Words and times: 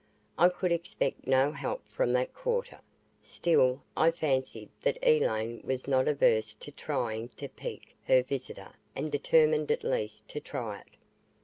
I 0.35 0.49
could 0.49 0.71
expect 0.71 1.27
no 1.27 1.51
help 1.51 1.87
from 1.87 2.11
that 2.13 2.33
quarter. 2.33 2.79
Still, 3.21 3.83
I 3.95 4.09
fancied 4.09 4.69
that 4.81 4.97
Elaine 5.07 5.61
was 5.63 5.87
not 5.87 6.07
averse 6.07 6.55
to 6.55 6.71
trying 6.71 7.29
to 7.37 7.47
pique 7.47 7.95
her 8.07 8.23
visitor 8.23 8.73
and 8.95 9.11
determined 9.11 9.69
at 9.69 9.83
least 9.83 10.27
to 10.29 10.39
try 10.39 10.79
it. 10.79 10.97